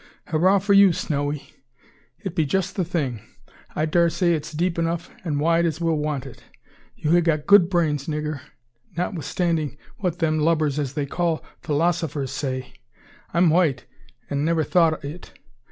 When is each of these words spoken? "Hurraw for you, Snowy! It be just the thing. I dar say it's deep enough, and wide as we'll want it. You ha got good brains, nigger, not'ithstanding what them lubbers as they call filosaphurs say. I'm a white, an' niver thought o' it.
"Hurraw 0.29 0.57
for 0.57 0.73
you, 0.73 0.93
Snowy! 0.93 1.53
It 2.21 2.35
be 2.35 2.43
just 2.43 2.75
the 2.75 2.83
thing. 2.83 3.21
I 3.75 3.85
dar 3.85 4.09
say 4.09 4.33
it's 4.33 4.51
deep 4.51 4.79
enough, 4.79 5.11
and 5.23 5.39
wide 5.39 5.63
as 5.63 5.79
we'll 5.79 5.93
want 5.95 6.25
it. 6.25 6.43
You 6.95 7.11
ha 7.11 7.19
got 7.19 7.45
good 7.45 7.69
brains, 7.69 8.07
nigger, 8.07 8.41
not'ithstanding 8.97 9.77
what 9.99 10.17
them 10.17 10.39
lubbers 10.39 10.79
as 10.79 10.93
they 10.93 11.05
call 11.05 11.43
filosaphurs 11.61 12.29
say. 12.31 12.73
I'm 13.31 13.51
a 13.51 13.53
white, 13.53 13.85
an' 14.27 14.43
niver 14.43 14.63
thought 14.63 14.93
o' 14.93 14.99
it. 15.07 15.37